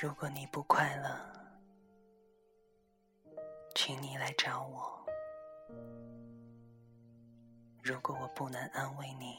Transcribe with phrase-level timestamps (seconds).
[0.00, 1.10] 如果你不快乐，
[3.74, 5.04] 请你来找我。
[7.82, 9.36] 如果我不能安慰你，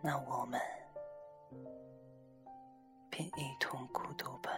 [0.00, 0.60] 那我们
[3.10, 4.52] 便一同孤独吧。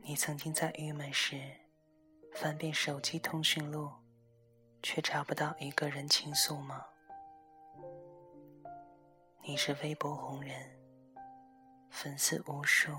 [0.00, 1.38] 你曾经在郁闷时
[2.32, 3.92] 翻遍手机通讯录，
[4.82, 6.86] 却找不到一个人倾诉吗？
[9.42, 10.54] 你是微博红人，
[11.90, 12.92] 粉丝无数，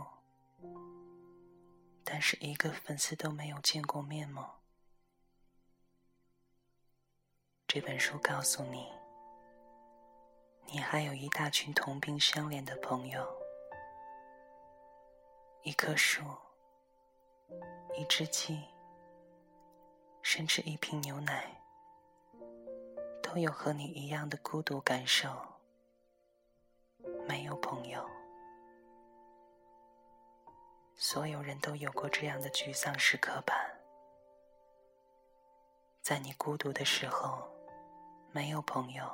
[2.04, 4.56] 但是一个粉丝都没有见过面吗？
[7.68, 8.92] 这本书告诉你，
[10.66, 13.26] 你还有一大群同病相怜的朋友，
[15.62, 16.24] 一棵树，
[17.96, 18.60] 一只鸡，
[20.24, 21.62] 甚至一瓶牛奶，
[23.22, 25.30] 都有和你一样的孤独感受。
[27.32, 28.06] 没有朋友，
[30.98, 33.56] 所有人都有过这样的沮丧时刻吧？
[36.02, 37.50] 在你孤独的时候，
[38.34, 39.10] 没有朋友，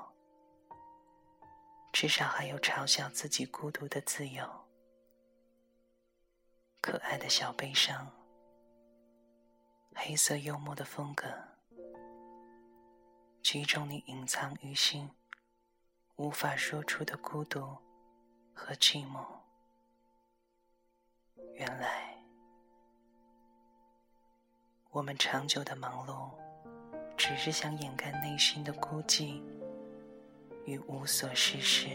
[1.94, 4.44] 至少还有嘲笑自己孤独的自由。
[6.82, 8.12] 可爱的小悲伤，
[9.94, 11.28] 黑色幽默的风格，
[13.44, 15.08] 集中你隐藏于心、
[16.16, 17.78] 无法说出的孤独。
[18.60, 19.24] 和寂寞，
[21.54, 22.18] 原来
[24.90, 26.32] 我们长久的忙碌，
[27.16, 29.42] 只是想掩盖内心的孤寂
[30.66, 31.88] 与无所事事。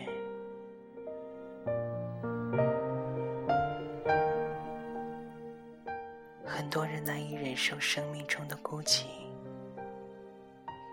[6.47, 9.05] 很多人难以忍受生命中的孤寂，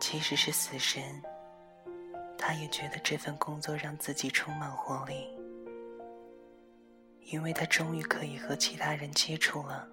[0.01, 1.01] 即使是死神，
[2.37, 5.38] 他也觉得这份工作让自己充满活力。
[7.31, 9.87] 因为他终于可以和其他人接触了，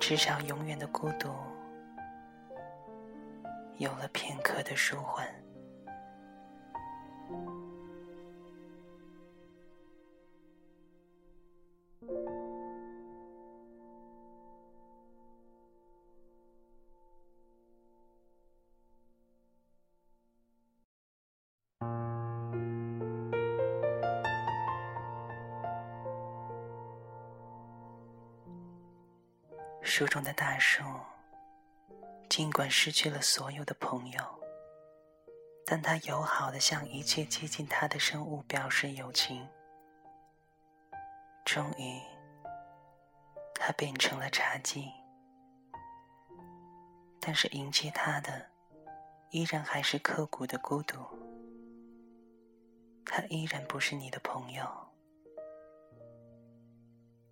[0.00, 1.30] 至少永远的孤独
[3.76, 5.28] 有了片刻的舒缓。
[29.94, 30.82] 书中的大树，
[32.30, 34.42] 尽管失去了所有的朋友，
[35.66, 39.46] 但他友好的向一切接近他的生物表示友情。
[41.44, 42.00] 终于，
[43.54, 44.90] 他变成了茶几，
[47.20, 48.46] 但是迎接他的，
[49.28, 50.96] 依然还是刻骨的孤独。
[53.04, 54.66] 他依然不是你的朋友。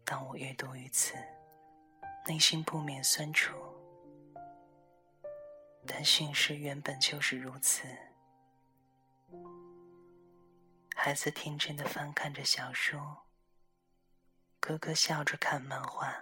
[0.04, 1.14] 当我阅读于此。
[2.26, 3.56] 内心不免酸楚，
[5.86, 7.88] 但现实原本就是如此。
[10.94, 13.24] 孩子天真的翻看着小说，
[14.60, 16.14] 哥哥笑着看漫画，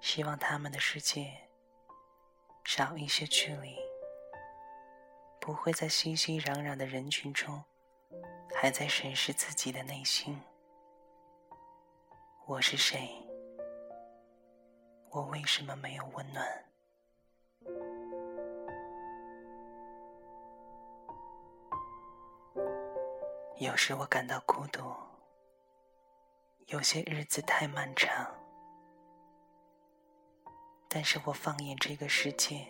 [0.00, 1.48] 希望他们的世界
[2.64, 3.76] 少一些距离，
[5.40, 7.64] 不会在熙熙攘攘的人群中，
[8.54, 10.38] 还在审视自己的内心：
[12.46, 13.21] 我是谁？
[15.12, 16.64] 我为什么没有温暖？
[23.58, 24.82] 有时我感到孤独，
[26.68, 28.26] 有些日子太漫长。
[30.88, 32.66] 但是我放眼这个世界，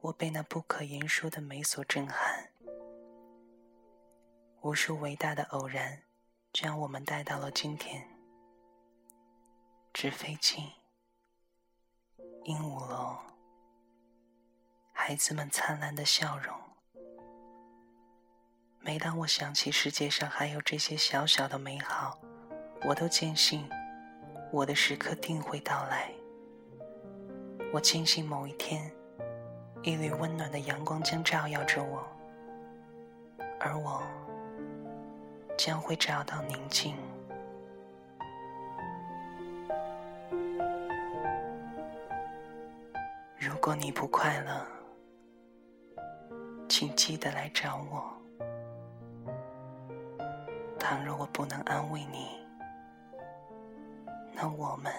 [0.00, 2.52] 我被那不可言说的美所震撼。
[4.60, 6.04] 无数伟大的偶然，
[6.52, 8.08] 将我们带到了今天。
[9.92, 10.72] 纸飞机。
[12.44, 13.16] 鹦鹉楼，
[14.92, 16.54] 孩子们灿烂的笑容。
[18.80, 22.18] 每当我想起世界上还有这些小小的美好，
[22.82, 23.66] 我都坚信
[24.52, 26.12] 我的时刻定会到来。
[27.72, 28.92] 我坚信某一天，
[29.82, 32.06] 一缕温暖的阳光将照耀着我，
[33.58, 34.02] 而我
[35.56, 36.94] 将会找到宁静。
[43.64, 44.66] 如果你不快乐，
[46.68, 48.12] 请记得来找我。
[50.78, 52.46] 倘若我不能安慰你，
[54.34, 54.92] 那我们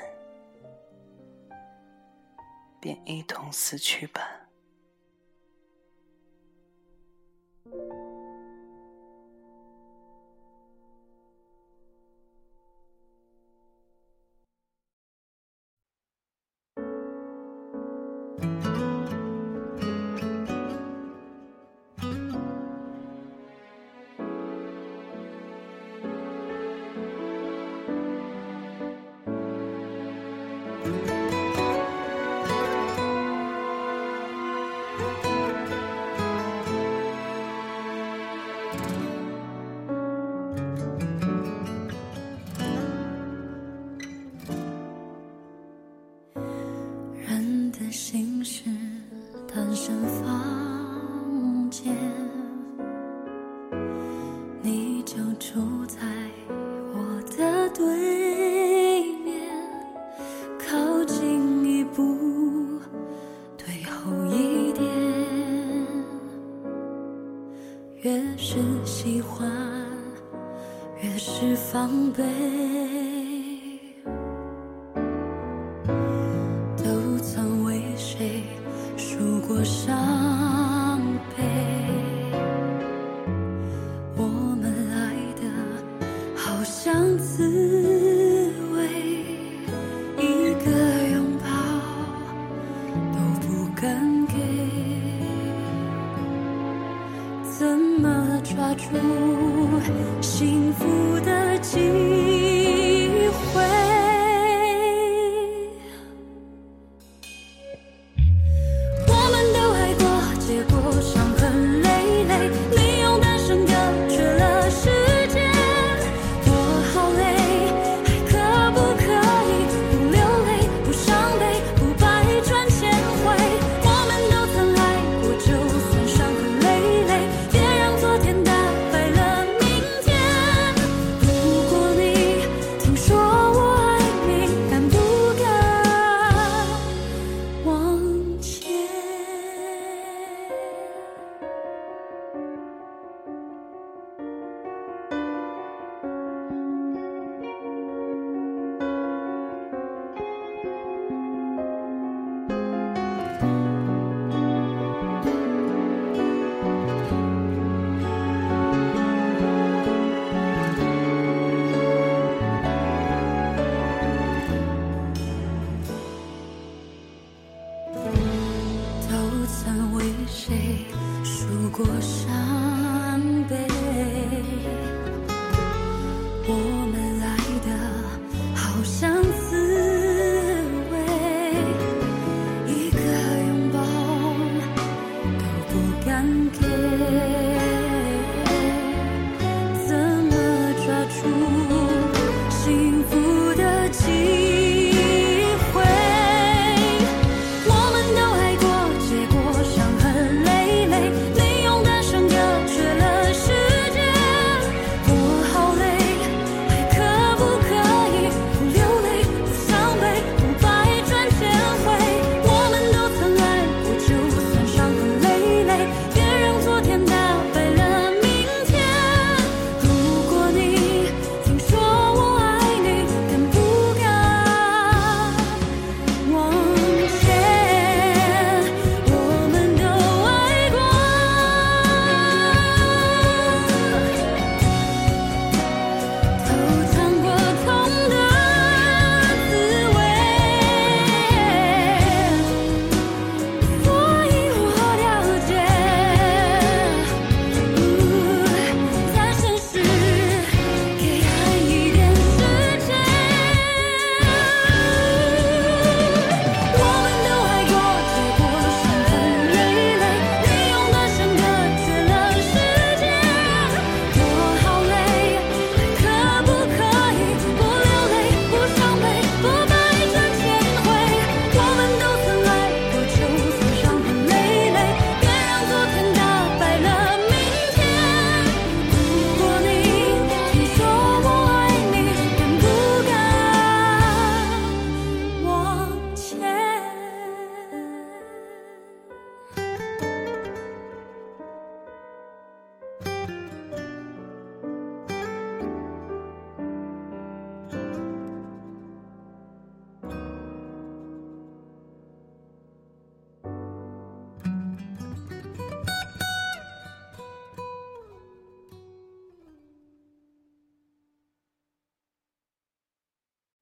[2.80, 4.28] 便一同死去吧。
[71.86, 72.24] 伤悲，
[76.84, 78.42] 都曾为谁
[78.98, 81.00] 数过伤
[81.38, 81.44] 悲？
[84.18, 84.24] 我
[84.60, 85.44] 们爱的
[86.36, 87.16] 好像